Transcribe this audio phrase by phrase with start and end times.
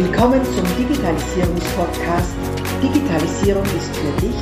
[0.00, 2.36] Willkommen zum Digitalisierungspodcast
[2.80, 4.36] Digitalisierung ist für dich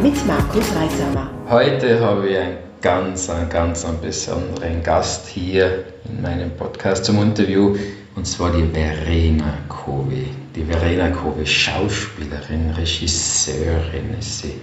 [0.00, 1.32] mit Markus Reisamer.
[1.50, 7.76] Heute habe ich einen ganz, ganz besonderen Gast hier in meinem Podcast zum Interview
[8.14, 10.28] und zwar die Verena Kovi.
[10.54, 14.54] Die Verena Kovi, Schauspielerin, Regisseurin ist sie.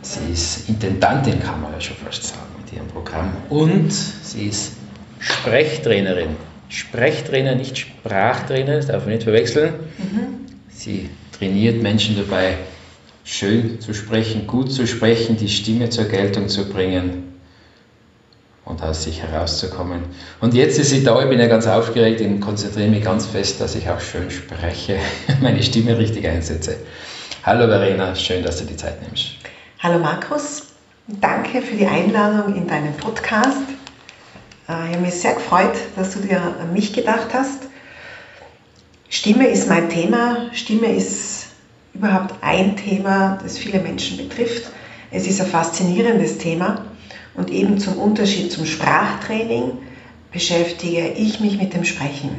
[0.00, 3.30] Sie ist Intendantin, kann man ja schon fast sagen, mit ihrem Programm.
[3.50, 4.72] Und sie ist
[5.20, 6.34] Sprechtrainerin.
[6.68, 9.74] Sprechtrainer, nicht Sprachtrainer, das darf man nicht verwechseln.
[9.98, 10.46] Mhm.
[10.68, 12.58] Sie trainiert Menschen dabei,
[13.24, 17.34] schön zu sprechen, gut zu sprechen, die Stimme zur Geltung zu bringen
[18.64, 20.02] und aus sich herauszukommen.
[20.40, 23.60] Und jetzt ist sie da, ich bin ja ganz aufgeregt und konzentriere mich ganz fest,
[23.60, 24.98] dass ich auch schön spreche,
[25.40, 26.76] meine Stimme richtig einsetze.
[27.44, 29.36] Hallo Verena, schön, dass du die Zeit nimmst.
[29.78, 30.66] Hallo Markus,
[31.06, 33.65] danke für die Einladung in deinen Podcast.
[34.68, 37.64] Äh, ich habe mich sehr gefreut, dass du dir an mich gedacht hast.
[39.08, 40.50] Stimme ist mein Thema.
[40.52, 41.46] Stimme ist
[41.94, 44.70] überhaupt ein Thema, das viele Menschen betrifft.
[45.10, 46.84] Es ist ein faszinierendes Thema
[47.34, 49.78] und eben zum Unterschied zum Sprachtraining
[50.32, 52.30] beschäftige ich mich mit dem Sprechen.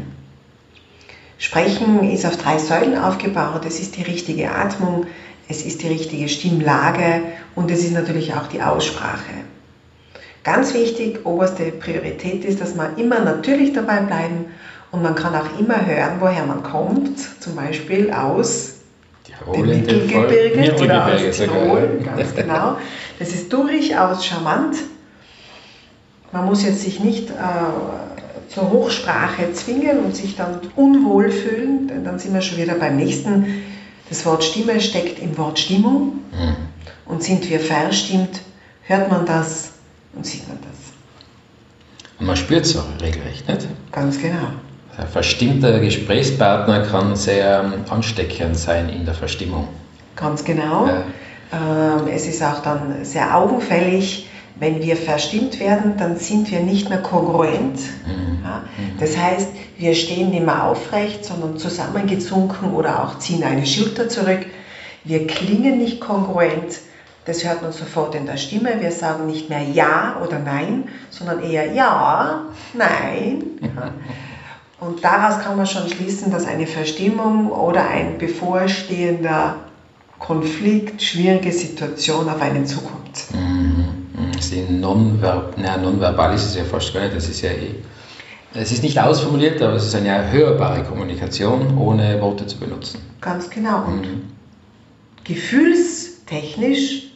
[1.40, 3.64] Sprechen ist auf drei Säulen aufgebaut.
[3.66, 5.06] Es ist die richtige Atmung,
[5.48, 7.22] es ist die richtige Stimmlage
[7.56, 9.34] und es ist natürlich auch die Aussprache.
[10.48, 14.46] Ganz wichtig, oberste Priorität ist, dass man immer natürlich dabei bleiben
[14.94, 18.76] und man kann auch immer hören, woher man kommt, zum Beispiel aus
[19.54, 22.78] dem Mittelgebirge oder aus Tirol, ganz genau.
[23.20, 24.78] Das ist durchaus charmant.
[26.32, 32.06] Man muss jetzt sich nicht äh, zur Hochsprache zwingen und sich dann unwohl fühlen, denn
[32.06, 33.66] dann sind wir schon wieder beim nächsten.
[34.08, 36.22] Das Wort Stimme steckt im Wort Stimmung.
[36.32, 36.56] Mhm.
[37.06, 38.40] Und sind wir verstimmt,
[38.84, 39.74] hört man das
[40.18, 42.20] und sieht man das.
[42.20, 43.68] Und man spürt es auch regelrecht, nicht?
[43.92, 44.48] Ganz genau.
[44.98, 49.68] Ein verstimmter Gesprächspartner kann sehr ähm, ansteckend sein in der Verstimmung.
[50.16, 50.88] Ganz genau.
[50.88, 51.04] Ja.
[51.54, 54.28] Ähm, es ist auch dann sehr augenfällig,
[54.60, 57.80] wenn wir verstimmt werden, dann sind wir nicht mehr kongruent.
[58.08, 58.40] Mhm.
[58.44, 58.64] Ja?
[58.78, 59.00] Mhm.
[59.00, 64.48] Das heißt, wir stehen nicht mehr aufrecht, sondern zusammengezunken oder auch ziehen eine Schulter zurück.
[65.04, 66.80] Wir klingen nicht kongruent.
[67.28, 68.80] Das hört man sofort in der Stimme.
[68.80, 73.44] Wir sagen nicht mehr Ja oder Nein, sondern eher Ja, Nein.
[74.80, 79.56] Und daraus kann man schon schließen, dass eine Verstimmung oder ein bevorstehender
[80.20, 83.26] Konflikt, schwierige Situation auf einen zukommt.
[83.34, 84.32] Mhm.
[85.58, 87.76] naja, nonverbal ist es ja fast gar nicht, das ist ja eh.
[88.54, 93.02] Es ist nicht ausformuliert, aber es ist eine hörbare Kommunikation, ohne Worte zu benutzen.
[93.20, 93.84] Ganz genau.
[93.84, 94.22] Und mhm.
[95.26, 97.07] gefühlstechnisch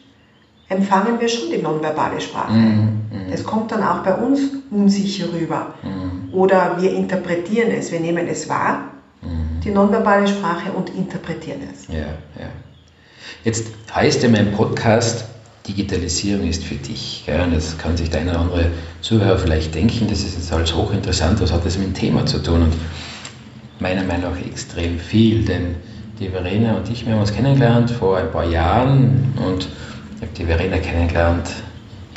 [0.72, 2.52] empfangen wir schon die nonverbale Sprache.
[2.52, 3.00] Mhm.
[3.30, 4.40] Es kommt dann auch bei uns
[4.70, 5.74] unsicher rüber.
[5.82, 6.34] Mhm.
[6.34, 8.90] Oder wir interpretieren es, wir nehmen es wahr,
[9.22, 9.60] mhm.
[9.62, 11.88] die nonverbale Sprache, und interpretieren es.
[11.88, 12.00] Ja,
[12.38, 12.48] ja.
[13.44, 15.24] Jetzt heißt ja mein Podcast,
[15.66, 17.22] Digitalisierung ist für dich.
[17.26, 17.40] Gell?
[17.40, 18.66] Und das kann sich der eine oder andere
[19.00, 22.42] Zuhörer vielleicht denken, das ist jetzt alles hochinteressant, was hat das mit dem Thema zu
[22.42, 22.62] tun?
[22.62, 22.74] Und
[23.78, 25.76] meiner Meinung nach extrem viel, denn
[26.18, 29.68] die Verena und ich, wir haben uns kennengelernt vor ein paar Jahren und
[30.22, 31.48] ich habe die Verena kennengelernt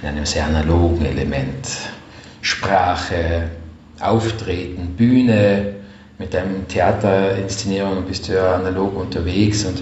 [0.02, 1.68] in einem sehr analogen Element.
[2.42, 3.50] Sprache,
[4.00, 5.74] Auftreten, Bühne,
[6.20, 9.80] mit deinem Theaterinszenierung bist du ja analog unterwegs und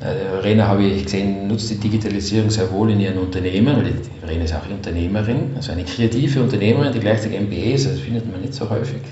[0.00, 4.44] äh, Verena habe ich gesehen, nutzt die Digitalisierung sehr wohl in ihren Unternehmen, weil Verena
[4.44, 8.54] ist auch Unternehmerin, also eine kreative Unternehmerin, die gleichzeitig MBA ist, das findet man nicht
[8.54, 9.02] so häufig.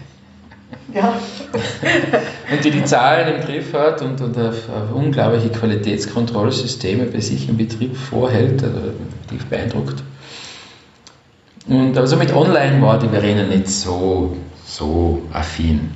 [0.95, 1.19] Ja.
[1.53, 7.49] Und die die Zahlen im Griff hat und, und auf, auf unglaubliche Qualitätskontrollsysteme bei sich
[7.49, 8.79] im Betrieb vorhält, also
[9.29, 10.03] tief beeindruckt.
[11.69, 15.91] Und also mit Online war die Verena nicht so, so affin,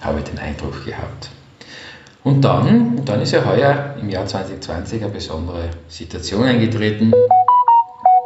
[0.00, 1.30] habe ich den Eindruck gehabt.
[2.22, 7.12] Und dann, dann ist ja heuer im Jahr 2020 eine besondere Situation eingetreten.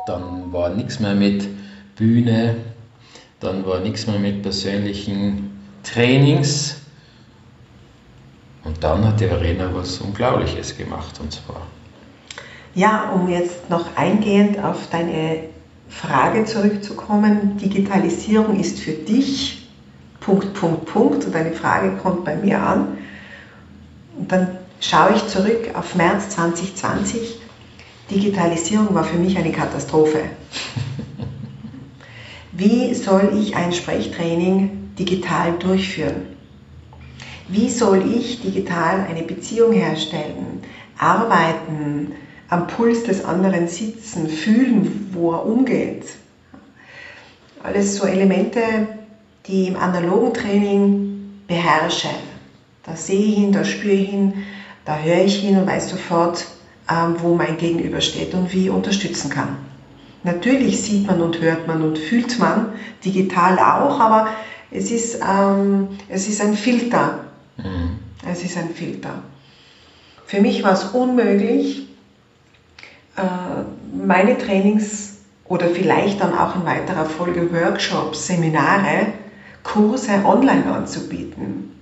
[0.07, 1.49] Dann war nichts mehr mit
[1.97, 2.55] Bühne,
[3.41, 5.58] dann war nichts mehr mit persönlichen
[5.93, 6.77] Trainings.
[8.65, 11.63] Und dann hat die Verena was Unglaubliches gemacht und zwar.
[12.75, 15.45] Ja, um jetzt noch eingehend auf deine
[15.89, 19.69] Frage zurückzukommen, Digitalisierung ist für dich,
[20.21, 22.99] Punkt, Punkt, Punkt, und deine Frage kommt bei mir an.
[24.19, 27.41] Und dann schaue ich zurück auf März 2020.
[28.11, 30.21] Digitalisierung war für mich eine Katastrophe.
[32.53, 36.27] Wie soll ich ein Sprechtraining digital durchführen?
[37.49, 40.63] Wie soll ich digital eine Beziehung herstellen,
[40.99, 42.13] arbeiten,
[42.51, 46.05] am Puls des anderen sitzen, fühlen, wo er umgeht?
[47.63, 48.61] Alles so Elemente,
[49.47, 52.11] die im analogen Training beherrschen.
[52.85, 54.35] Da sehe ich ihn, da spüre ich ihn,
[54.85, 56.47] da höre ich ihn und weiß sofort,
[56.91, 59.57] ähm, wo mein Gegenüber steht und wie ich unterstützen kann.
[60.23, 62.73] Natürlich sieht man und hört man und fühlt man,
[63.05, 64.29] digital auch, aber
[64.71, 67.25] es ist, ähm, es ist ein Filter.
[67.57, 67.99] Mhm.
[68.31, 69.23] Es ist ein Filter.
[70.27, 71.89] Für mich war es unmöglich,
[73.17, 73.23] äh,
[73.97, 79.15] meine Trainings oder vielleicht dann auch in weiterer Folge Workshops, Seminare,
[79.63, 81.73] Kurse online anzubieten.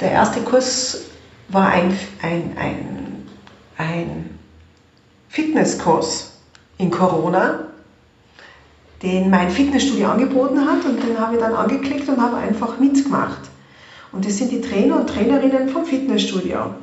[0.00, 1.04] Der erste Kurs
[1.48, 3.28] war ein, ein, ein,
[3.78, 4.38] ein
[5.28, 6.40] Fitnesskurs
[6.78, 7.71] in Corona,
[9.02, 13.50] den mein Fitnessstudio angeboten hat und den habe ich dann angeklickt und habe einfach mitgemacht.
[14.12, 16.74] Und das sind die Trainer und Trainerinnen vom Fitnessstudio.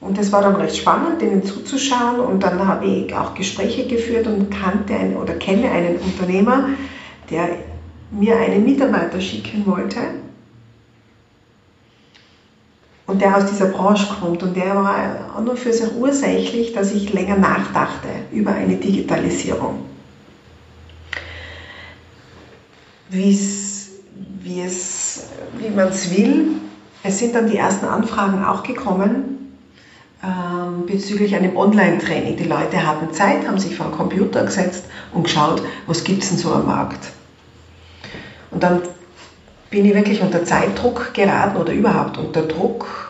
[0.00, 2.20] Und das war dann recht spannend, denen zuzuschauen.
[2.20, 6.68] Und dann habe ich auch Gespräche geführt und kannte einen, oder kenne einen Unternehmer,
[7.30, 7.48] der
[8.10, 9.98] mir einen Mitarbeiter schicken wollte
[13.06, 16.92] und der aus dieser Branche kommt und der war an und für sich ursächlich, dass
[16.92, 19.95] ich länger nachdachte über eine Digitalisierung.
[23.08, 23.90] Wie's,
[24.42, 24.62] wie,
[25.74, 26.48] man es will.
[27.02, 29.36] Es sind dann die ersten Anfragen auch gekommen
[30.22, 32.36] ähm, bezüglich einem Online-Training.
[32.36, 36.30] Die Leute hatten Zeit, haben sich vor den Computer gesetzt und geschaut, was gibt es
[36.30, 37.12] denn so am Markt.
[38.50, 38.82] Und dann
[39.70, 43.05] bin ich wirklich unter Zeitdruck geraten oder überhaupt unter Druck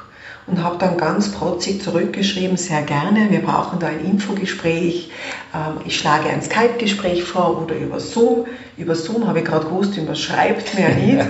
[0.47, 5.11] und habe dann ganz protzig zurückgeschrieben, sehr gerne, wir brauchen da ein Infogespräch,
[5.55, 8.47] ähm, ich schlage ein Skype-Gespräch vor oder über Zoom.
[8.77, 11.27] Über Zoom habe ich gerade gewusst, wie man schreibt, mehr nicht.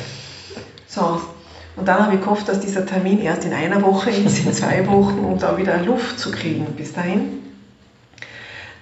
[0.86, 1.20] so,
[1.76, 4.86] und dann habe ich gehofft, dass dieser Termin erst in einer Woche ist, in zwei
[4.86, 7.40] Wochen, um da wieder Luft zu kriegen bis dahin.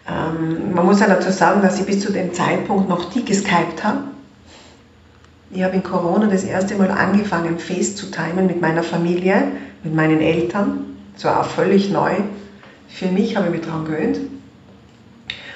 [0.08, 3.82] Ähm, man muss ja dazu sagen, dass ich bis zu dem Zeitpunkt noch die geskypt
[3.82, 4.04] habe
[5.50, 9.44] ich habe in Corona das erste Mal angefangen, Face zu timen mit meiner Familie,
[9.82, 10.96] mit meinen Eltern.
[11.14, 12.16] Das war auch völlig neu.
[12.88, 14.18] Für mich habe ich mich daran gewöhnt.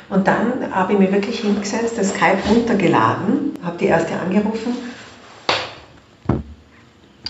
[0.08, 4.74] Und dann habe ich mir wirklich hingesetzt, das Skype runtergeladen, habe die erste angerufen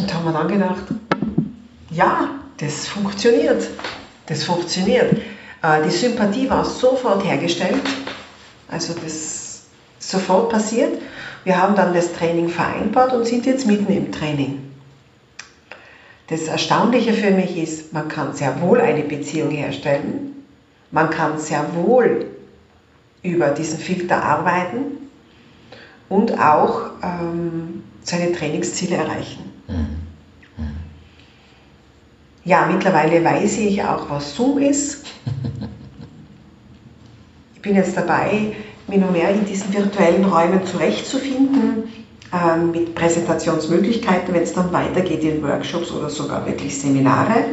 [0.00, 0.84] und habe mir dann gedacht,
[1.90, 3.68] ja, das funktioniert.
[4.26, 5.12] Das funktioniert.
[5.62, 7.82] Äh, die Sympathie war sofort hergestellt.
[8.68, 9.66] Also das ist
[9.98, 11.00] sofort passiert.
[11.44, 14.70] Wir haben dann das Training vereinbart und sind jetzt mitten im Training.
[16.28, 20.44] Das Erstaunliche für mich ist, man kann sehr wohl eine Beziehung herstellen,
[20.90, 22.26] man kann sehr wohl
[23.22, 25.10] über diesen Filter arbeiten
[26.08, 29.52] und auch ähm, seine Trainingsziele erreichen.
[29.68, 30.02] Mhm.
[32.44, 35.04] Ja, mittlerweile weiß ich auch, was Zoom ist.
[37.54, 38.56] Ich bin jetzt dabei,
[38.92, 41.84] mich noch mehr in diesen virtuellen Räumen zurechtzufinden,
[42.32, 47.44] äh, mit Präsentationsmöglichkeiten, wenn es dann weitergeht in Workshops oder sogar wirklich Seminare.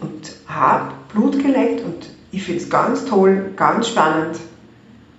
[0.00, 4.38] Und habe Blut geleckt und ich finde es ganz toll, ganz spannend.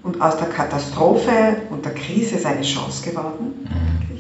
[0.04, 3.68] Und aus der Katastrophe und der Krise ist eine Chance geworden.
[3.70, 4.18] Mhm.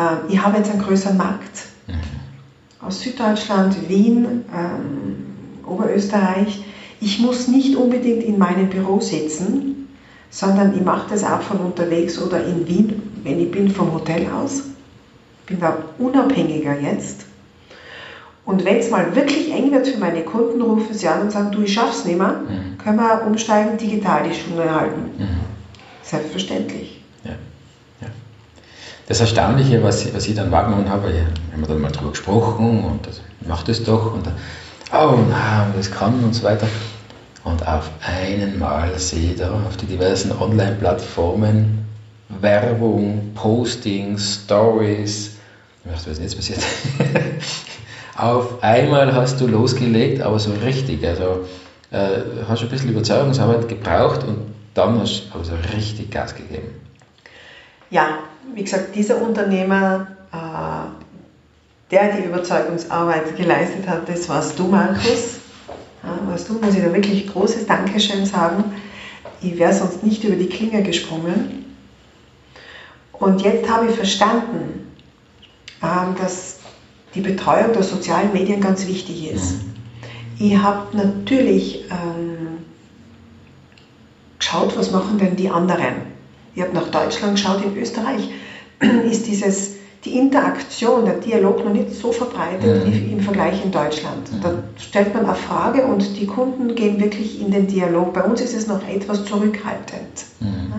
[0.00, 1.66] Äh, ich habe jetzt einen größeren Markt.
[1.88, 2.86] Mhm.
[2.86, 6.62] Aus Süddeutschland, Wien, ähm, Oberösterreich
[7.02, 9.88] ich muss nicht unbedingt in meinem Büro sitzen,
[10.30, 14.28] sondern ich mache das auch von unterwegs oder in Wien, wenn ich bin vom Hotel
[14.30, 14.62] aus.
[15.46, 17.26] Bin da unabhängiger jetzt.
[18.44, 21.50] Und wenn es mal wirklich eng wird für meine Kunden, rufen sie an und sagen,
[21.50, 22.78] du, ich schaff's nicht mehr, mhm.
[22.78, 25.02] können wir umsteigen, digital die Stunde halten.
[25.18, 25.40] Mhm.
[26.02, 27.00] Selbstverständlich.
[27.24, 27.32] Ja.
[28.00, 28.08] ja.
[29.08, 33.06] Das Erstaunliche, was, was ich dann wahrgenommen habe, wir haben dann mal drüber gesprochen und
[33.06, 34.26] das, ich mache das doch und
[34.92, 36.66] oh nein, das kann und so weiter.
[37.44, 41.84] Und auf einmal sehe ich da auf die diversen Online-Plattformen
[42.40, 45.32] Werbung, Postings, Stories.
[45.84, 46.60] Was ist jetzt passiert?
[48.16, 51.04] auf einmal hast du losgelegt, aber so richtig.
[51.04, 51.46] Also
[51.90, 56.68] äh, hast ein bisschen Überzeugungsarbeit gebraucht und dann hast du aber so richtig Gas gegeben.
[57.90, 58.20] Ja,
[58.54, 65.41] wie gesagt, dieser Unternehmer, äh, der die Überzeugungsarbeit geleistet hat, das warst du, Markus.
[66.02, 68.64] Ja, weißt du, muss ich da wirklich großes Dankeschön sagen.
[69.40, 71.64] Ich wäre sonst nicht über die Klinge gesprungen.
[73.12, 74.92] Und jetzt habe ich verstanden,
[75.82, 76.58] ähm, dass
[77.14, 79.52] die Betreuung der sozialen Medien ganz wichtig ist.
[79.52, 79.72] Mhm.
[80.38, 82.64] Ich habe natürlich ähm,
[84.38, 86.12] geschaut, was machen denn die anderen.
[86.54, 88.28] Ich habe nach Deutschland geschaut, in Österreich
[89.08, 92.92] ist dieses die Interaktion, der Dialog noch nicht so verbreitet mhm.
[92.92, 94.32] wie im Vergleich in Deutschland.
[94.32, 94.40] Mhm.
[94.40, 98.12] Da stellt man eine Frage und die Kunden gehen wirklich in den Dialog.
[98.12, 100.26] Bei uns ist es noch etwas zurückhaltend.
[100.40, 100.72] Mhm.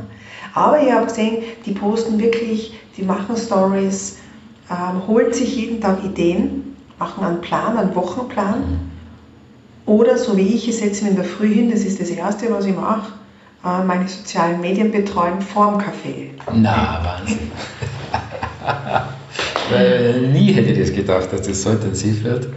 [0.53, 4.17] Aber ihr habt gesehen, die posten wirklich, die machen Stories,
[4.69, 8.91] ähm, holen sich jeden Tag Ideen, machen einen Plan, einen Wochenplan.
[9.85, 12.51] Oder so wie ich, ich setze mich in der Früh hin, das ist das Erste,
[12.51, 13.11] was ich mache,
[13.65, 16.31] äh, meine sozialen Medien betreuen vor dem Kaffee.
[16.53, 17.51] Na, Wahnsinn.
[19.71, 22.47] Weil nie hätte ich das gedacht, dass das so intensiv wird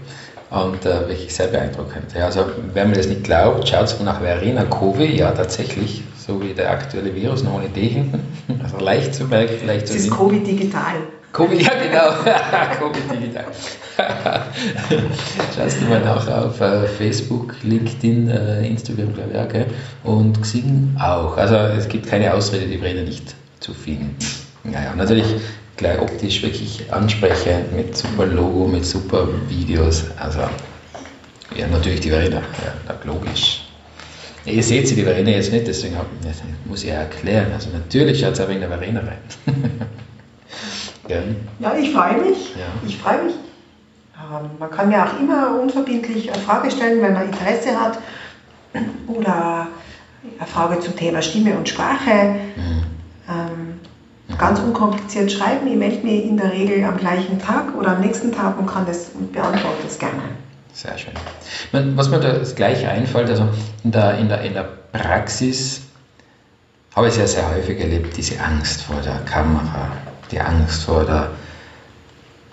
[0.51, 2.15] und äh, wirklich sehr beeindruckend.
[2.15, 6.41] Ja, also, wenn man das nicht glaubt, schaut mal nach Verena Covid, ja, tatsächlich, so
[6.43, 8.21] wie der aktuelle Virus, noch ohne D hinten.
[8.63, 10.95] Also leicht zu merken, leicht zu Das ist Covid digital.
[11.33, 12.31] Covid, ja genau,
[12.79, 13.45] Covid digital.
[15.55, 19.65] Schaust du mal nach auf äh, Facebook, LinkedIn, äh, Instagram, glaube ich, okay?
[20.05, 21.37] und Xing auch.
[21.37, 24.17] Also es gibt keine Ausrede, die Verena nicht zu finden.
[24.65, 25.27] Naja, natürlich
[25.77, 30.05] gleich optisch wirklich ansprechend, mit super Logo, mit super Videos.
[30.19, 30.41] Also,
[31.55, 32.37] ja, natürlich die Verena,
[32.87, 33.63] ja, logisch.
[34.45, 35.97] Ihr seht sie, die Verena jetzt nicht, deswegen
[36.65, 37.53] muss ich ja erklären.
[37.53, 39.19] Also, natürlich schaut es auch in der Verena rein.
[41.09, 41.19] ja.
[41.59, 42.55] ja, ich freue mich.
[42.55, 42.67] Ja.
[42.87, 43.35] Ich freue mich.
[44.15, 47.99] Ähm, man kann mir auch immer unverbindlich eine Frage stellen, wenn man Interesse hat
[49.07, 49.69] oder
[50.39, 52.37] eine Frage zum Thema Stimme und Sprache.
[52.57, 52.83] Mhm.
[53.29, 53.76] Ähm,
[54.39, 55.67] ganz unkompliziert schreiben.
[55.67, 58.87] Ich melde mich in der Regel am gleichen Tag oder am nächsten Tag und kann
[58.87, 60.23] das und beantworte das gerne.
[60.73, 61.15] Sehr schön.
[61.97, 63.49] Was mir das gleiche einfällt, also
[63.83, 65.83] in der, in der, in der Praxis
[66.95, 69.93] habe ich sehr, sehr häufig erlebt, diese Angst vor der Kamera,
[70.31, 71.31] die Angst vor der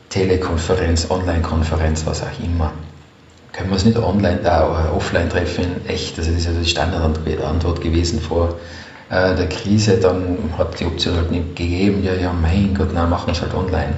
[0.09, 2.71] Telekonferenz, Online-Konferenz, was auch immer.
[3.51, 5.85] Können wir es nicht online, äh, offline treffen?
[5.87, 8.55] Echt, das ist ja die Standardantwort gewesen vor
[9.13, 13.05] äh, der Krise, dann hat die Option halt nicht gegeben, ja, ja, mein Gott, na,
[13.05, 13.93] machen wir es halt online.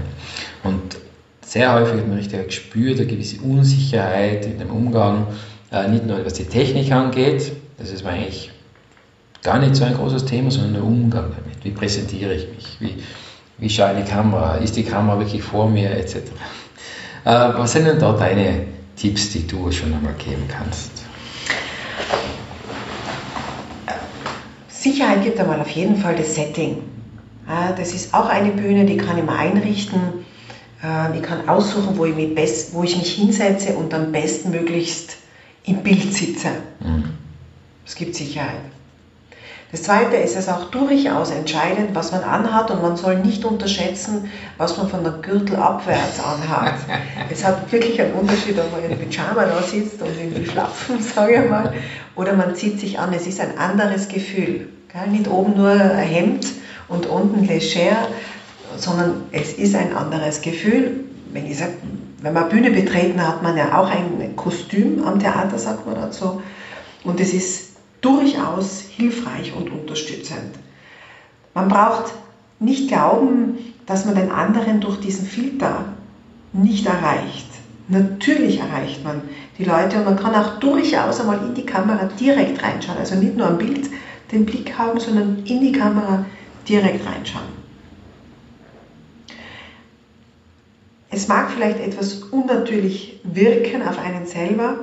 [0.63, 0.98] Und
[1.41, 5.27] sehr häufig hat man richtig gespürt, eine gewisse Unsicherheit in dem Umgang,
[5.72, 8.51] äh, nicht nur was die Technik angeht, das ist eigentlich
[9.41, 11.63] gar nicht so ein großes Thema, sondern der Umgang damit.
[11.63, 12.77] Wie präsentiere ich mich?
[12.79, 12.95] Wie,
[13.57, 14.55] wie schaue eine Kamera?
[14.57, 15.91] Ist die Kamera wirklich vor mir?
[15.91, 16.17] Etc.
[17.24, 18.63] Äh, was sind denn da deine
[18.98, 20.94] Tipps, die du schon einmal geben kannst?
[24.86, 26.84] Sicherheit gibt einmal auf jeden Fall das Setting.
[27.75, 30.00] Das ist auch eine Bühne, die kann ich mir einrichten.
[31.15, 35.18] Ich kann aussuchen, wo ich mich, best, wo ich mich hinsetze und am bestmöglichst
[35.65, 36.50] im Bild sitze.
[36.82, 37.06] Mhm.
[37.84, 38.62] Es gibt Sicherheit.
[39.72, 44.30] Das Zweite ist es auch durchaus entscheidend, was man anhat und man soll nicht unterschätzen,
[44.58, 46.75] was man von der Gürtel abwärts anhat.
[47.32, 51.01] es hat wirklich einen Unterschied, ob man in Pyjama da sitzt und in die Schlapfen,
[51.15, 51.74] sage ich mal,
[52.15, 53.12] oder man zieht sich an.
[53.13, 54.70] Es ist ein anderes Gefühl.
[54.95, 55.11] Gell?
[55.11, 56.47] Nicht oben nur ein Hemd
[56.87, 58.07] und unten Leger,
[58.77, 61.03] sondern es ist ein anderes Gefühl.
[61.33, 61.71] Wenn, ich sag,
[62.21, 66.41] wenn man Bühne betreten, hat man ja auch ein Kostüm am Theater, sagt man dazu.
[67.03, 70.55] Und es ist durchaus hilfreich und unterstützend.
[71.53, 72.13] Man braucht
[72.59, 75.85] nicht glauben, dass man den anderen durch diesen Filter
[76.53, 77.47] nicht erreicht.
[77.89, 79.23] Natürlich erreicht man
[79.57, 82.97] die Leute und man kann auch durchaus einmal in die Kamera direkt reinschauen.
[82.97, 83.89] Also nicht nur am Bild
[84.32, 86.25] den Blick haben, sondern in die Kamera
[86.67, 87.65] direkt reinschauen.
[91.10, 94.79] Es mag vielleicht etwas unnatürlich wirken auf einen selber,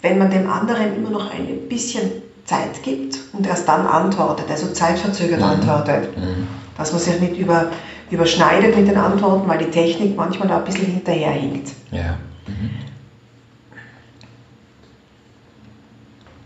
[0.00, 2.10] wenn man dem anderen immer noch ein bisschen
[2.44, 5.44] Zeit gibt und erst dann antwortet, also zeitverzögert mhm.
[5.44, 6.48] antwortet, mhm.
[6.76, 7.70] dass man sich nicht über,
[8.10, 11.70] überschneidet mit den Antworten, weil die Technik manchmal da ein bisschen hinterherhinkt.
[11.92, 12.18] Ja.
[12.48, 12.70] Mhm.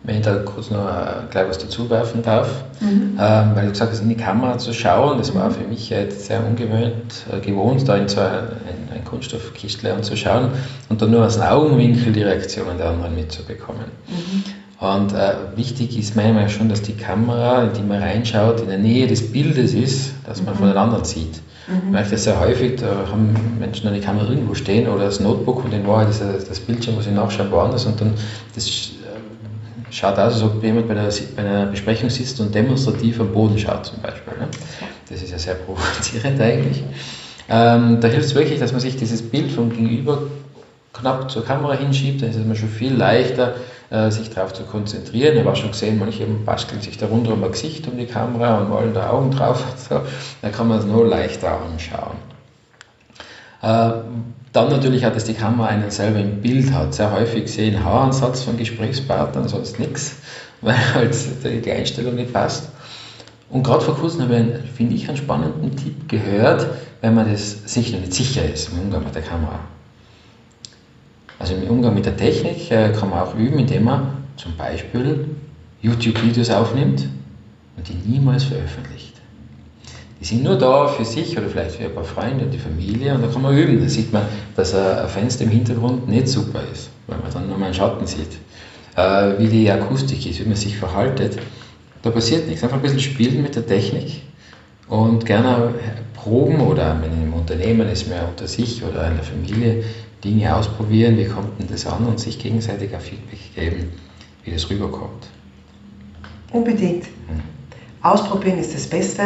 [0.06, 2.48] Wenn ich da kurz noch äh, gleich was dazu werfen darf,
[2.80, 3.18] mhm.
[3.20, 5.54] ähm, weil du gesagt hast, in die Kamera zu schauen, das war mhm.
[5.54, 8.46] für mich jetzt sehr ungewöhnt, äh, gewohnt, da in so ein,
[8.94, 10.50] ein, Kunststoffkistel anzuschauen
[10.88, 13.84] und dann nur aus dem Augenwinkel die Reaktionen der anderen mitzubekommen.
[14.08, 14.44] Mhm.
[14.78, 18.60] Und äh, wichtig ist meiner Meinung nach schon, dass die Kamera, in die man reinschaut,
[18.60, 20.58] in der Nähe des Bildes ist, dass man mhm.
[20.58, 21.40] von den anderen sieht.
[21.66, 21.74] Mhm.
[21.86, 25.64] Ich merke das sehr häufig, da haben Menschen eine Kamera irgendwo stehen oder das Notebook
[25.64, 28.12] und in Wahrheit ist das, das Bildschirm, wo sie nachschauen, woanders und dann
[28.54, 28.90] das
[29.96, 33.58] schaut aus, als ob jemand bei einer, bei einer Besprechung sitzt und demonstrativ am Boden
[33.58, 34.34] schaut zum Beispiel.
[34.38, 34.48] Ne?
[35.08, 36.82] Das ist ja sehr provozierend eigentlich.
[37.48, 40.22] Ähm, da hilft es wirklich, dass man sich dieses Bild vom Gegenüber
[40.92, 43.54] knapp zur Kamera hinschiebt, dann ist es mir schon viel leichter,
[43.90, 45.34] äh, sich darauf zu konzentrieren.
[45.34, 48.58] Ich habe auch schon gesehen, manche basteln sich da rundherum ein Gesicht um die Kamera
[48.58, 49.64] und wollen da Augen drauf.
[49.88, 50.00] So.
[50.42, 52.16] Da kann man es nur leichter anschauen.
[53.62, 54.02] Äh,
[54.56, 56.94] dann natürlich hat es die Kamera einen selber im Bild hat.
[56.94, 60.16] Sehr häufig sehen Haaransatz von Gesprächspartnern, sonst nichts,
[60.62, 62.70] weil halt die Einstellung nicht passt.
[63.50, 66.66] Und gerade vor kurzem habe ich, finde ich, einen spannenden Tipp gehört,
[67.02, 69.60] wenn man das sich noch nicht sicher ist im Umgang mit der Kamera.
[71.38, 75.26] Also im Umgang mit der Technik äh, kann man auch üben, indem man zum Beispiel
[75.82, 77.06] YouTube-Videos aufnimmt
[77.76, 79.15] und die niemals veröffentlicht.
[80.20, 83.14] Die sind nur da für sich oder vielleicht für ein paar Freunde und die Familie
[83.14, 83.80] und da kann man üben.
[83.80, 84.22] Da sieht man,
[84.56, 88.06] dass ein Fenster im Hintergrund nicht super ist, weil man dann nur mal einen Schatten
[88.06, 88.38] sieht.
[88.96, 91.38] Äh, wie die Akustik ist, wie man sich verhaltet.
[92.02, 92.62] Da passiert nichts.
[92.62, 94.22] Einfach ein bisschen spielen mit der Technik
[94.88, 95.74] und gerne
[96.14, 99.84] proben oder wenn im Unternehmen ist, mehr unter sich oder in der Familie
[100.24, 103.90] Dinge ausprobieren, wie kommt denn das an und sich gegenseitig ein Feedback geben,
[104.44, 105.28] wie das rüberkommt.
[106.52, 107.04] Unbedingt.
[107.04, 107.55] Hm.
[108.06, 109.22] Ausprobieren ist das Beste.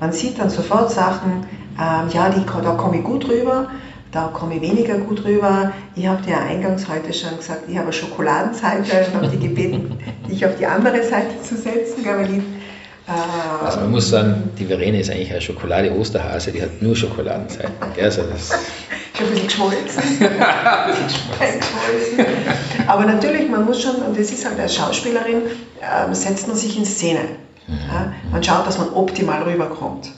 [0.00, 1.46] Man sieht dann sofort Sachen,
[1.78, 3.68] ähm, ja, die, da komme ich gut rüber,
[4.10, 5.72] da komme ich weniger gut rüber.
[5.96, 9.98] Ich habe dir eingangs heute schon gesagt, ich habe eine Schokoladenseite und habe die gebeten,
[10.30, 12.40] dich auf die andere Seite zu setzen, ich äh,
[13.64, 17.74] also man muss sagen, die Verene ist eigentlich eine Schokolade-Osterhase, die hat nur Schokoladenseiten.
[18.00, 18.48] Also das
[19.18, 20.02] schon ein bisschen geschmolzen.
[20.20, 22.26] geschmolzen.
[22.86, 25.42] Aber natürlich, man muss schon, und das ist halt als Schauspielerin,
[25.80, 27.20] äh, setzt man sich in Szene.
[27.68, 28.12] Ja?
[28.30, 30.12] Man schaut, dass man optimal rüberkommt.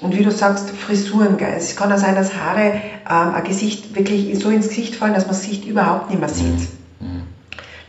[0.00, 1.54] Und wie du sagst, Frisuren, gell?
[1.56, 5.24] es kann ja sein, dass Haare ähm, ein Gesicht wirklich so ins Gesicht fallen, dass
[5.24, 6.68] man das Gesicht überhaupt nicht mehr sieht.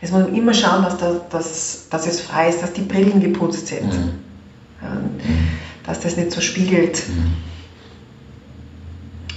[0.02, 3.22] Das muss man immer schauen, dass, da, dass, dass es frei ist, dass die Brillen
[3.22, 3.94] geputzt sind.
[3.94, 4.10] Mhm.
[4.84, 5.10] Ähm,
[5.86, 7.04] dass das nicht so spiegelt.
[7.08, 7.34] Mhm.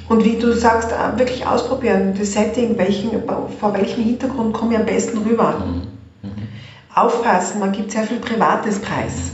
[0.09, 3.11] Und wie du sagst, äh, wirklich ausprobieren, das Setting, welchen,
[3.61, 5.65] vor welchem Hintergrund komme ich am besten rüber.
[5.65, 5.83] Mhm.
[6.95, 9.33] Aufpassen, man gibt sehr viel Privates preis.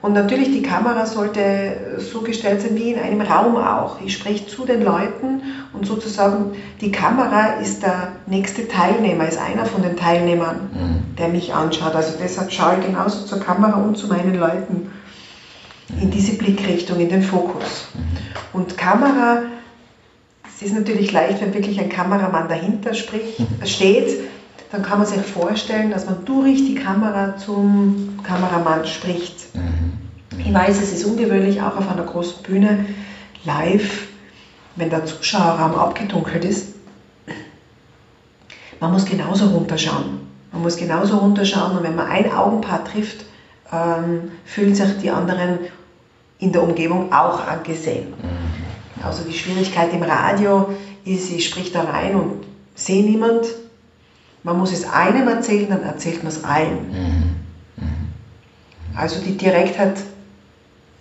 [0.00, 4.00] Und natürlich, die Kamera sollte so gestellt sein wie in einem Raum auch.
[4.00, 5.42] Ich spreche zu den Leuten
[5.72, 11.16] und sozusagen die Kamera ist der nächste Teilnehmer, ist einer von den Teilnehmern, mhm.
[11.16, 11.96] der mich anschaut.
[11.96, 14.92] Also deshalb schaue ich genauso zur Kamera und zu meinen Leuten
[16.00, 17.88] in diese Blickrichtung, in den Fokus.
[17.94, 18.00] Mhm.
[18.52, 19.42] Und Kamera,
[20.46, 24.28] es ist natürlich leicht, wenn wirklich ein Kameramann dahinter spricht, steht,
[24.70, 29.54] dann kann man sich vorstellen, dass man durch die Kamera zum Kameramann spricht.
[29.54, 29.98] Mhm.
[30.38, 32.86] Ich weiß, es ist ungewöhnlich, auch auf einer großen Bühne,
[33.44, 34.06] live,
[34.76, 36.74] wenn der Zuschauerraum abgedunkelt ist.
[38.80, 40.20] Man muss genauso runterschauen.
[40.52, 43.24] Man muss genauso runterschauen und wenn man ein Augenpaar trifft,
[43.72, 45.58] ähm, fühlen sich die anderen
[46.38, 48.08] in der Umgebung auch angesehen.
[48.10, 49.04] Mhm.
[49.04, 50.70] Also die Schwierigkeit im Radio
[51.04, 53.46] ist, ich sprich da rein und sehe niemand.
[54.48, 56.88] Man muss es einem erzählen, dann erzählt man es allen.
[56.90, 57.84] Mhm.
[57.84, 58.96] Mhm.
[58.96, 59.98] Also die Direktheit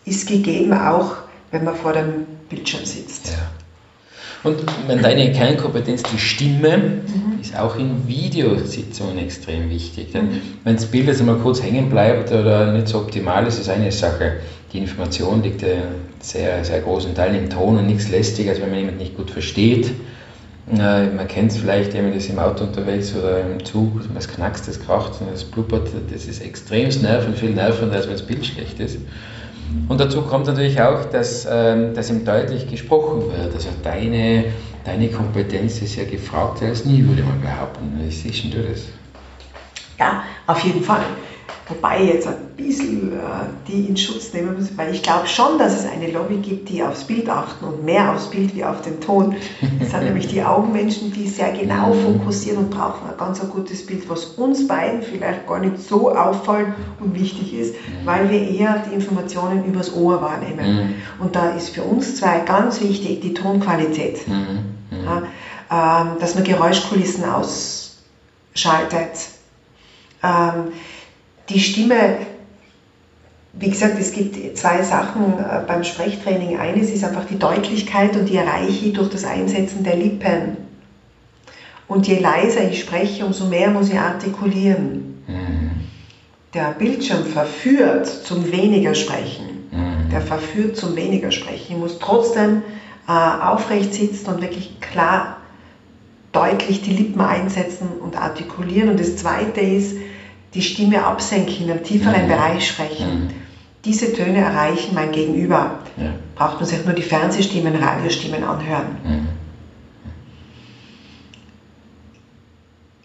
[0.03, 1.15] ist gegeben, auch
[1.51, 3.29] wenn man vor dem Bildschirm sitzt.
[3.29, 4.49] Ja.
[4.49, 7.39] Und wenn deine Kernkompetenz, die Stimme, mhm.
[7.41, 10.11] ist auch in Videositzungen extrem wichtig.
[10.11, 10.41] Denn mhm.
[10.65, 13.93] wenn das Bild jetzt mal kurz hängen bleibt oder nicht so optimal ist, ist eine
[13.93, 14.41] Sache.
[14.73, 15.69] Die Information liegt ja
[16.19, 19.31] sehr, sehr großen Teilen im Ton und nichts lästig, als wenn man jemanden nicht gut
[19.31, 19.93] versteht.
[20.69, 24.67] Äh, man kennt es vielleicht, jemand ist im Auto unterwegs oder im Zug, es knackst,
[24.67, 28.79] es kracht, es blubbert, das ist extremst nervend, viel nervender, als wenn das Bild schlecht
[28.79, 28.97] ist.
[29.87, 33.53] Und dazu kommt natürlich auch, dass, ähm, dass ihm deutlich gesprochen wird.
[33.53, 34.45] Also deine,
[34.83, 37.99] deine Kompetenz ist ja gefragt als nie, würde man behaupten.
[38.01, 38.87] Wie siehst du das?
[39.97, 41.03] Ja, auf jeden Fall.
[41.69, 43.19] Wobei jetzt ein bisschen äh,
[43.67, 46.81] die in Schutz nehmen müssen, weil ich glaube schon, dass es eine Lobby gibt, die
[46.81, 49.35] aufs Bild achten und mehr aufs Bild wie auf den Ton.
[49.79, 52.19] Das sind nämlich die Augenmenschen, die sehr genau mhm.
[52.19, 56.15] fokussieren und brauchen ein ganz ein gutes Bild, was uns beiden vielleicht gar nicht so
[56.15, 56.69] auffällt
[57.01, 58.05] und wichtig ist, mhm.
[58.05, 60.75] weil wir eher die Informationen übers Ohr wahrnehmen.
[60.75, 60.95] Mhm.
[61.19, 64.19] Und da ist für uns zwei ganz wichtig die Tonqualität.
[64.89, 65.23] Ja,
[65.69, 67.97] ähm, dass man Geräuschkulissen ausschaltet.
[71.49, 72.17] Die Stimme,
[73.53, 76.57] wie gesagt, es gibt zwei Sachen äh, beim Sprechtraining.
[76.57, 80.57] Eines ist einfach die Deutlichkeit und die erreiche ich durch das Einsetzen der Lippen.
[81.87, 85.23] Und je leiser ich spreche, umso mehr muss ich artikulieren.
[85.27, 85.71] Mhm.
[86.53, 89.69] Der Bildschirm verführt zum weniger Sprechen.
[89.71, 90.09] Mhm.
[90.11, 91.73] Der verführt zum weniger Sprechen.
[91.73, 92.61] Ich muss trotzdem
[93.07, 95.37] äh, aufrecht sitzen und wirklich klar,
[96.33, 98.89] deutlich die Lippen einsetzen und artikulieren.
[98.89, 99.95] Und das Zweite ist,
[100.57, 102.29] die Stimme absenken, in einem tieferen mhm.
[102.29, 103.25] Bereich sprechen.
[103.25, 103.29] Mhm.
[103.85, 105.79] Diese Töne erreichen mein Gegenüber.
[105.97, 106.13] Ja.
[106.35, 108.97] Braucht man sich nur die Fernsehstimmen, Radiostimmen anhören.
[109.03, 109.27] Mhm.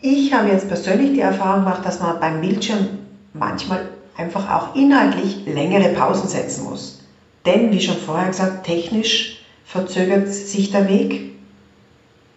[0.00, 2.88] Ich habe jetzt persönlich die Erfahrung gemacht, dass man beim Bildschirm
[3.34, 3.86] manchmal
[4.16, 7.00] einfach auch inhaltlich längere Pausen setzen muss.
[7.44, 11.34] Denn, wie schon vorher gesagt, technisch verzögert sich der Weg.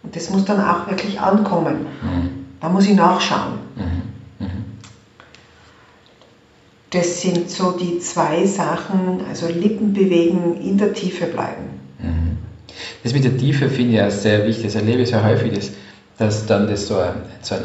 [0.02, 1.86] Und das muss dann auch wirklich ankommen.
[2.02, 2.30] Mhm.
[2.60, 3.54] Da muss ich nachschauen.
[3.76, 3.95] Mhm.
[6.90, 11.80] Das sind so die zwei Sachen, also Lippen bewegen, in der Tiefe bleiben.
[11.98, 12.38] Mhm.
[13.02, 14.66] Das mit der Tiefe finde ich auch sehr wichtig.
[14.66, 15.70] Das erlebe ich sehr häufig, dass,
[16.18, 17.64] dass dann das so ein, so ein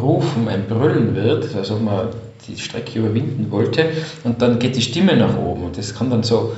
[0.00, 2.08] Rufen, ein Brüllen wird, als ob man
[2.48, 3.86] die Strecke überwinden wollte
[4.24, 6.54] und dann geht die Stimme nach oben und das kann dann so,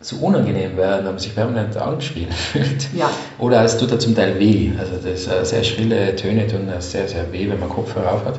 [0.00, 2.88] so unangenehm werden, wenn man sich permanent angeschrien fühlt.
[2.96, 3.10] Ja.
[3.38, 4.70] Oder es tut da zum Teil weh.
[4.78, 8.38] Also das äh, sehr schrille Töne tun sehr, sehr weh, wenn man Kopfhörer auf hat.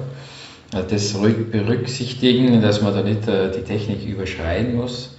[0.73, 1.13] Also das
[1.51, 5.17] berücksichtigen, dass man da nicht äh, die Technik überschreien muss,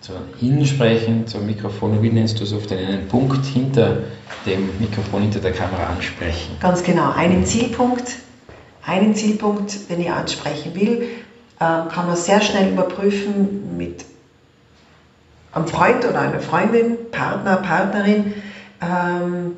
[0.00, 2.02] sondern hinsprechen zum Mikrofon.
[2.02, 2.70] Wie nennst du es oft?
[2.72, 3.98] Einen Punkt hinter
[4.44, 6.56] dem Mikrofon, hinter der Kamera ansprechen.
[6.60, 8.18] Ganz genau, einen Zielpunkt
[8.84, 11.08] einen Zielpunkt, den ich ansprechen will, äh,
[11.58, 14.04] kann man sehr schnell überprüfen mit
[15.52, 18.34] einem Freund oder einer Freundin, Partner, Partnerin,
[18.80, 19.56] ähm,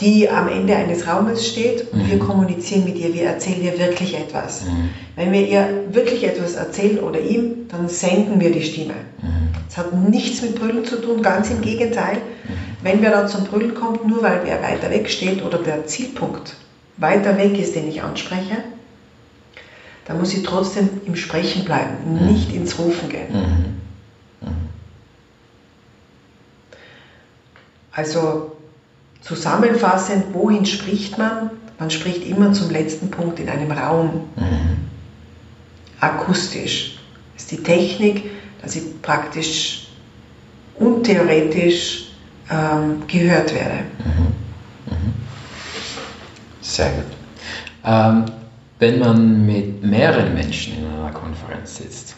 [0.00, 2.10] die am Ende eines Raumes steht und mhm.
[2.10, 4.64] wir kommunizieren mit ihr, wir erzählen ihr wirklich etwas.
[4.64, 4.90] Mhm.
[5.16, 8.94] Wenn wir ihr wirklich etwas erzählen oder ihm, dann senken wir die Stimme.
[9.20, 9.48] Mhm.
[9.68, 12.16] Es hat nichts mit Brüllen zu tun, ganz im Gegenteil.
[12.16, 12.52] Mhm.
[12.82, 16.56] Wenn wir dann zum Brüllen kommen, nur weil wer weiter weg steht oder der Zielpunkt
[16.96, 18.56] weiter weg ist, den ich anspreche,
[20.06, 22.32] dann muss ich trotzdem im Sprechen bleiben, mhm.
[22.32, 23.32] nicht ins Rufen gehen.
[23.32, 24.48] Mhm.
[24.48, 24.68] Mhm.
[27.92, 28.52] Also
[29.20, 31.50] zusammenfassend, wohin spricht man?
[31.78, 34.28] Man spricht immer zum letzten Punkt in einem Raum.
[34.36, 34.78] Mhm.
[36.00, 36.98] Akustisch.
[37.34, 38.30] Das ist die Technik,
[38.62, 39.88] dass ich praktisch
[40.76, 42.10] untheoretisch
[42.50, 43.84] ähm, gehört werde.
[44.04, 44.94] Mhm.
[44.94, 45.12] Mhm.
[46.60, 47.04] Sehr gut.
[47.84, 48.24] Ähm,
[48.78, 52.16] wenn man mit mehreren Menschen in einer Konferenz sitzt,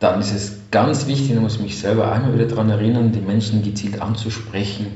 [0.00, 3.62] dann ist es ganz wichtig, ich muss mich selber einmal wieder daran erinnern, die Menschen
[3.62, 4.86] gezielt anzusprechen,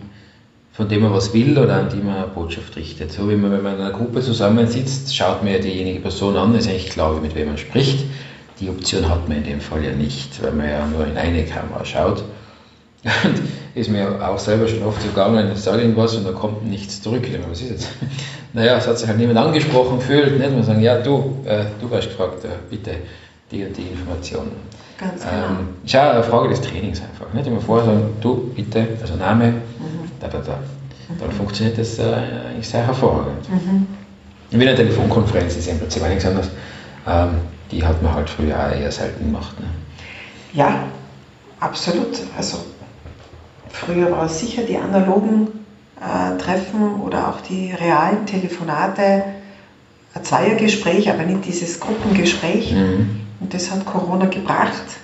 [0.72, 3.12] von dem man was will oder an die man eine Botschaft richtet.
[3.12, 6.54] So wie man, wenn man in einer Gruppe zusammensitzt, schaut man ja diejenige Person an,
[6.54, 8.04] ist eigentlich klar, mit wem man spricht.
[8.60, 11.44] Die Option hat man in dem Fall ja nicht, weil man ja nur in eine
[11.44, 12.24] Kamera schaut.
[13.04, 13.42] Und
[13.74, 17.22] ist mir auch selber schon oft gegangen, ich sage irgendwas und da kommt nichts zurück.
[17.24, 17.88] Ich meine, was ist jetzt?
[18.54, 20.38] Naja, es hat sich halt niemand angesprochen gefühlt.
[20.38, 20.50] Nicht?
[20.50, 22.96] Man sagen, ja, du, äh, du hast gefragt, äh, bitte
[23.50, 24.52] die und die Informationen.
[25.02, 25.32] Ganz genau.
[25.32, 27.32] Ähm, ist auch eine Frage des Trainings einfach.
[27.34, 30.10] Nicht immer vorher sagen, du, bitte, also Name, mhm.
[30.20, 30.58] da, da, da.
[31.18, 31.32] Dann mhm.
[31.32, 32.02] funktioniert das äh,
[32.50, 33.48] eigentlich sehr hervorragend.
[33.50, 33.86] Mhm.
[34.50, 36.50] Wie eine Telefonkonferenz ist im Prinzip nichts anderes.
[37.06, 37.30] Ähm,
[37.70, 39.58] die hat man halt früher auch eher selten gemacht.
[39.58, 39.66] Ne?
[40.52, 40.84] Ja,
[41.60, 42.18] absolut.
[42.36, 42.58] Also
[43.72, 45.48] Früher war es sicher die analogen
[45.98, 49.24] äh, Treffen oder auch die realen Telefonate,
[50.14, 52.72] ein Zweiergespräch, aber nicht dieses Gruppengespräch.
[52.72, 53.21] Mhm.
[53.42, 55.00] Und das hat Corona gebracht.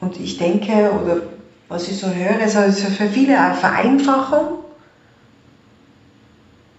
[0.00, 1.22] Und ich denke, oder
[1.68, 4.58] was ich so höre, ist also für viele eine Vereinfachung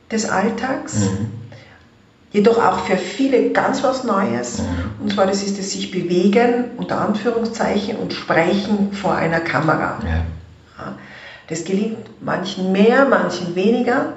[0.10, 0.99] des Alltags.
[0.99, 1.32] Mhm.
[2.32, 4.60] Jedoch auch für viele ganz was Neues.
[4.60, 4.65] Mhm.
[5.01, 9.99] Und zwar das ist das sich bewegen, unter Anführungszeichen, und sprechen vor einer Kamera.
[10.06, 10.93] Ja.
[11.47, 14.13] Das gelingt manchen mehr, manchen weniger.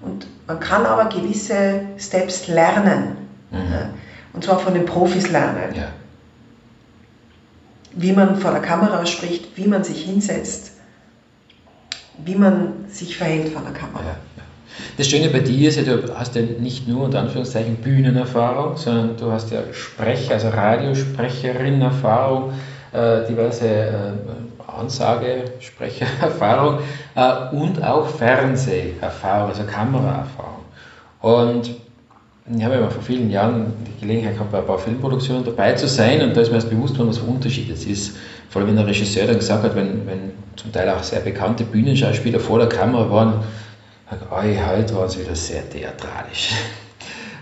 [0.00, 3.16] Und man kann aber gewisse Steps lernen.
[3.52, 3.95] Mhm.
[4.36, 5.74] Und zwar von den Profis lernen.
[5.74, 5.88] Ja.
[7.92, 10.72] Wie man vor der Kamera spricht, wie man sich hinsetzt,
[12.18, 14.04] wie man sich verhält vor der Kamera.
[14.04, 14.18] Ja.
[14.98, 19.16] Das Schöne bei dir ist ja, du hast ja nicht nur unter Anführungszeichen Bühnenerfahrung, sondern
[19.16, 22.52] du hast ja Sprecher, also Radiosprecherin-Erfahrung,
[22.92, 24.12] äh, diverse äh,
[24.66, 26.80] Ansagesprechererfahrung
[27.14, 30.66] äh, und auch Fernseherfahrung, also Kameraerfahrung.
[31.22, 31.85] Und
[32.54, 35.88] ich habe ja vor vielen Jahren die Gelegenheit gehabt, bei ein paar Filmproduktionen dabei zu
[35.88, 38.16] sein und da ist mir erst bewusst geworden, was für Unterschied es ist.
[38.50, 41.64] Vor allem, wenn der Regisseur dann gesagt hat, wenn, wenn zum Teil auch sehr bekannte
[41.64, 43.34] Bühnenschauspieler vor der Kamera waren,
[44.30, 46.50] oh, heute waren sie wieder sehr theatralisch.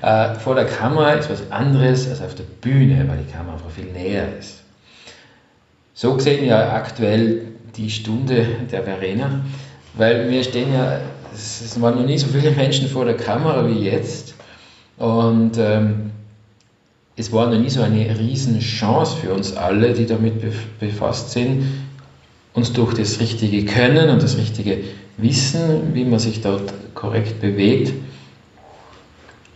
[0.03, 3.71] Äh, vor der Kamera ist was anderes als auf der Bühne, weil die Kamera einfach
[3.71, 4.62] viel näher ist.
[5.95, 7.40] So gesehen ja aktuell
[7.75, 9.40] die Stunde der Verena,
[9.95, 10.99] weil wir stehen ja,
[11.33, 14.34] es waren noch nie so viele Menschen vor der Kamera wie jetzt
[14.98, 16.11] und ähm,
[17.16, 20.35] es war noch nie so eine Riesenchance für uns alle, die damit
[20.80, 21.64] befasst sind,
[22.54, 24.78] uns durch das richtige Können und das richtige
[25.16, 27.92] Wissen, wie man sich dort korrekt bewegt,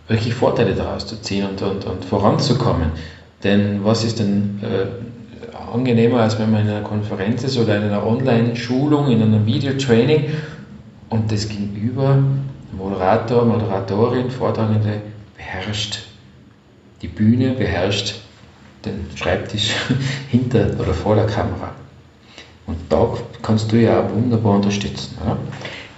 [0.07, 2.91] wirklich Vorteile daraus zu ziehen und, und, und voranzukommen.
[3.45, 4.87] Denn was ist denn äh,
[5.73, 10.25] angenehmer, als wenn man in einer Konferenz ist oder in einer Online-Schulung, in einem Videotraining
[11.09, 12.19] und das Gegenüber,
[12.73, 15.01] Moderator, Moderatorin, Vortragende
[15.39, 16.01] beherrscht
[17.01, 18.17] die Bühne, beherrscht
[18.85, 19.71] den Schreibtisch
[20.31, 21.73] hinter oder vor der Kamera.
[22.67, 25.17] Und da kannst du ja auch wunderbar unterstützen.
[25.23, 25.39] Oder?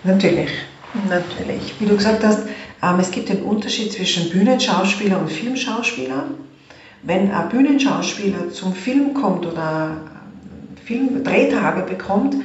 [0.04, 0.50] Natürlich,
[1.08, 1.74] natürlich.
[1.80, 2.42] Wie du gesagt hast,
[2.82, 6.24] ähm, es gibt den Unterschied zwischen Bühnenschauspieler und Filmschauspieler.
[7.02, 9.96] Wenn ein Bühnenschauspieler zum Film kommt oder
[10.84, 12.36] Film Drehtage bekommt,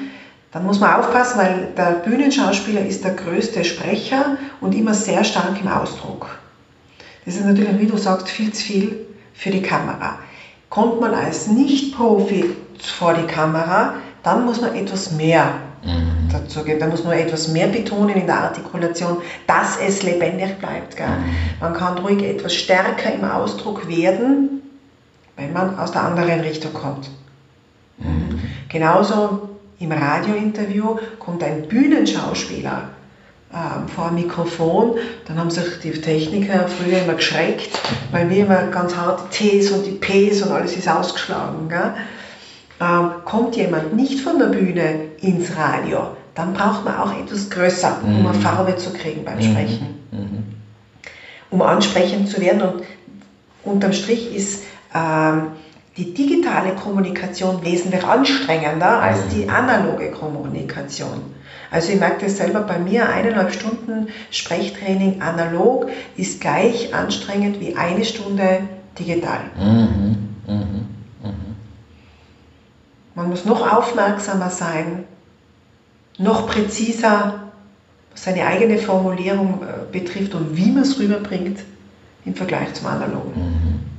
[0.52, 5.60] dann muss man aufpassen, weil der Bühnenschauspieler ist der größte Sprecher und immer sehr stark
[5.62, 6.40] im Ausdruck.
[7.26, 10.20] Das ist natürlich, wie du sagst, viel zu viel für die Kamera.
[10.70, 16.30] Kommt man als Nicht-Profi vor die Kamera, dann muss man etwas mehr mhm.
[16.32, 16.80] dazu geben.
[16.80, 20.98] Da muss man etwas mehr betonen in der Artikulation, dass es lebendig bleibt.
[20.98, 21.08] Gell?
[21.08, 21.36] Mhm.
[21.60, 24.62] Man kann ruhig etwas stärker im Ausdruck werden,
[25.36, 27.10] wenn man aus der anderen Richtung kommt.
[27.98, 28.40] Mhm.
[28.70, 32.90] Genauso im Radiointerview kommt ein Bühnenschauspieler
[33.54, 34.96] ähm, vor dem Mikrofon.
[35.28, 37.70] Dann haben sich die Techniker früher immer geschreckt,
[38.12, 41.70] weil wir immer ganz hart die Ts und die Ps und alles ist ausgeschlagen.
[42.82, 48.00] Ähm, kommt jemand nicht von der Bühne ins Radio, dann braucht man auch etwas größer,
[48.04, 48.28] um mhm.
[48.28, 49.44] eine Farbe zu kriegen beim mhm.
[49.44, 50.00] Sprechen.
[50.12, 50.44] Mhm.
[51.50, 52.62] Um ansprechend zu werden.
[52.62, 52.84] Und
[53.64, 55.48] unterm Strich ist ähm,
[55.98, 59.30] die digitale Kommunikation wesentlich anstrengender als mhm.
[59.30, 61.22] die analoge Kommunikation.
[61.72, 67.76] Also ich merke das selber bei mir, eineinhalb Stunden Sprechtraining analog ist gleich anstrengend wie
[67.76, 68.62] eine Stunde
[69.00, 69.40] digital.
[69.58, 71.32] Mhm, mh, mh.
[73.16, 75.06] Man muss noch aufmerksamer sein,
[76.18, 77.52] noch präziser,
[78.12, 81.60] was seine eigene Formulierung äh, betrifft und wie man es rüberbringt
[82.26, 83.32] im Vergleich zum Analogen.
[83.36, 83.95] Mhm, mh.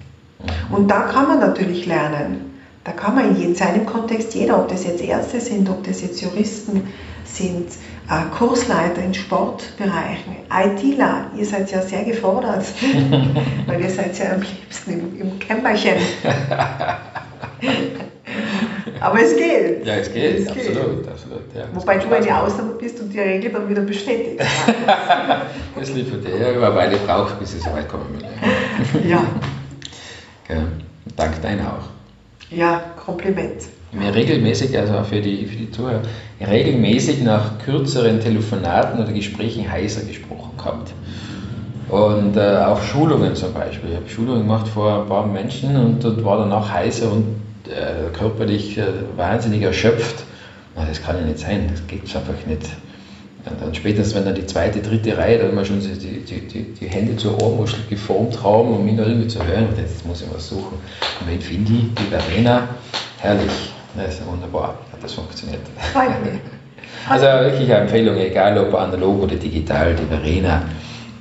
[0.71, 2.53] Und da kann man natürlich lernen.
[2.85, 6.21] Da kann man in seinem Kontext jeder, ob das jetzt Ärzte sind, ob das jetzt
[6.21, 6.83] Juristen
[7.25, 7.69] sind,
[8.09, 12.65] äh, Kursleiter in Sportbereichen, ITler, ihr seid ja sehr gefordert,
[13.67, 15.97] weil ihr seid ja am liebsten im, im Kämmerchen.
[19.01, 19.85] Aber es geht.
[19.85, 21.03] Ja, es geht, es absolut.
[21.03, 21.09] Geht.
[21.09, 21.65] absolut ja.
[21.75, 24.47] Wobei du eine Ausnahme bist und die Regel dann wieder bestätigst.
[25.79, 29.11] das liefert ja, aber eine braucht, bis sie so weit kommen will.
[29.11, 29.25] ja.
[30.49, 30.63] Ja.
[31.15, 31.89] Dank deiner auch.
[32.51, 33.63] Ja, Kompliment.
[33.93, 36.03] Mir regelmäßig, also auch für die, für die Tour,
[36.41, 40.93] regelmäßig nach kürzeren Telefonaten oder Gesprächen heißer gesprochen gehabt.
[41.89, 43.91] Und äh, auch Schulungen zum Beispiel.
[43.91, 47.37] Ich habe Schulungen gemacht vor ein paar Menschen und, und war danach heißer und
[47.69, 50.25] äh, körperlich äh, wahnsinnig erschöpft.
[50.75, 52.69] Na, das kann ja nicht sein, das geht einfach nicht.
[53.67, 56.63] Und dann spätestens, wenn dann die zweite, dritte Reihe dann mal schon die, die, die,
[56.73, 60.23] die Hände zur Ohrmuschel geformt haben, um mich noch irgendwie zu hören, und jetzt muss
[60.23, 60.79] ich was suchen.
[61.21, 61.95] Und wen finde ich?
[61.95, 62.69] Die Verena.
[63.19, 63.73] Herrlich.
[63.97, 64.79] Das ist wunderbar.
[64.93, 65.61] Hat das funktioniert.
[67.09, 70.63] Also wirklich eine Empfehlung, egal ob analog oder digital, die Verena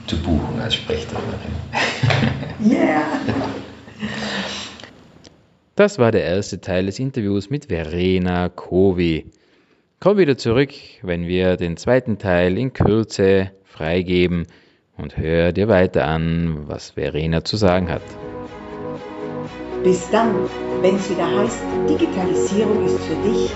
[0.07, 1.35] zu buchen als Sprechtrainerin.
[2.71, 3.03] Yeah!
[5.75, 9.25] Das war der erste Teil des Interviews mit Verena Kovi.
[10.05, 10.69] Komm wieder zurück,
[11.01, 14.45] wenn wir den zweiten Teil in Kürze freigeben
[14.97, 18.03] und hör dir weiter an, was Verena zu sagen hat.
[19.83, 20.35] Bis dann,
[20.83, 23.49] wenn es wieder heißt, Digitalisierung ist für dich,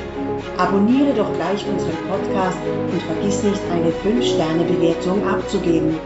[0.58, 2.58] abonniere doch gleich unseren Podcast
[2.92, 6.00] und vergiss nicht, eine 5-Sterne-Bewertung abzugeben.